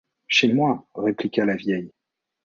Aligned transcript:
Chez 0.25 0.51
moi, 0.51 0.87
répliqua 0.95 1.45
la 1.45 1.55
vieille. 1.55 1.91